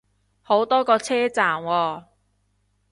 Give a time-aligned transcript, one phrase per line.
[0.41, 2.05] 好多個車站喎